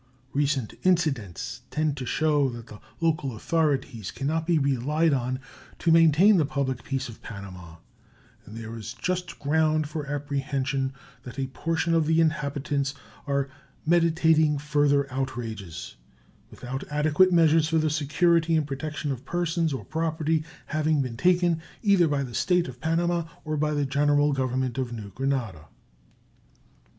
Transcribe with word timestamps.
Recent 0.33 0.73
incidents 0.81 1.61
tend 1.69 1.95
to 1.97 2.07
show 2.07 2.49
that 2.49 2.65
the 2.65 2.79
local 3.01 3.35
authorities 3.35 4.09
can 4.09 4.25
not 4.25 4.47
be 4.47 4.57
relied 4.57 5.13
on 5.13 5.39
to 5.77 5.91
maintain 5.91 6.37
the 6.37 6.43
public 6.47 6.83
peace 6.83 7.07
of 7.07 7.21
Panama, 7.21 7.75
and 8.43 8.57
there 8.57 8.75
is 8.75 8.95
just 8.95 9.37
ground 9.37 9.87
for 9.87 10.07
apprehension 10.07 10.91
that 11.21 11.37
a 11.37 11.45
portion 11.45 11.93
of 11.93 12.07
the 12.07 12.19
inhabitants 12.19 12.95
are 13.27 13.47
meditating 13.85 14.57
further 14.57 15.05
outrages, 15.13 15.97
without 16.49 16.83
adequate 16.89 17.31
measures 17.31 17.69
for 17.69 17.77
the 17.77 17.91
security 17.91 18.55
and 18.57 18.65
protection 18.65 19.11
of 19.11 19.23
persons 19.23 19.71
or 19.71 19.85
property 19.85 20.43
having 20.65 21.03
been 21.03 21.15
taken, 21.15 21.61
either 21.83 22.07
by 22.07 22.23
the 22.23 22.33
State 22.33 22.67
of 22.67 22.81
Panama 22.81 23.27
or 23.45 23.55
by 23.55 23.75
the 23.75 23.85
General 23.85 24.33
Government 24.33 24.79
of 24.79 24.91
New 24.91 25.11
Granada. 25.11 25.67